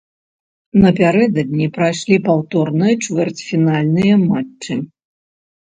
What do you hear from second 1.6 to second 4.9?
прайшлі паўторныя чвэрцьфінальныя матчы.